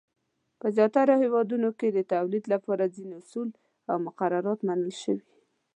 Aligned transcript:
په 0.59 0.67
زیاترو 0.77 1.13
هېوادونو 1.23 1.69
کې 1.79 1.87
د 1.91 1.99
تولید 2.13 2.43
لپاره 2.53 2.91
ځینې 2.95 3.13
اصول 3.21 3.49
او 3.89 3.97
مقررات 4.07 4.59
منل 4.67 4.93
شوي. 5.03 5.25